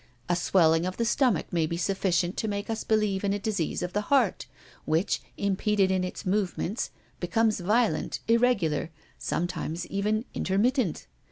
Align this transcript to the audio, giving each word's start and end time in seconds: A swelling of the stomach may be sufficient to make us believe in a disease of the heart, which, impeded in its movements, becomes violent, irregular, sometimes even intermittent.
A 0.27 0.35
swelling 0.35 0.87
of 0.87 0.97
the 0.97 1.05
stomach 1.05 1.53
may 1.53 1.67
be 1.67 1.77
sufficient 1.77 2.35
to 2.37 2.47
make 2.47 2.71
us 2.71 2.83
believe 2.83 3.23
in 3.23 3.33
a 3.33 3.37
disease 3.37 3.83
of 3.83 3.93
the 3.93 4.01
heart, 4.09 4.47
which, 4.83 5.21
impeded 5.37 5.91
in 5.91 6.03
its 6.03 6.25
movements, 6.25 6.89
becomes 7.19 7.59
violent, 7.59 8.19
irregular, 8.27 8.89
sometimes 9.19 9.85
even 9.85 10.25
intermittent. 10.33 11.05